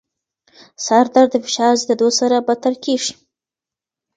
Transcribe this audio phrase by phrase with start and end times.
[0.85, 3.13] سردرد د فشار زیاتېدو سره بدتر کېږي.